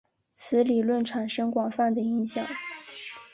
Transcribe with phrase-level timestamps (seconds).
[0.33, 2.43] 此理论产生广泛的影响。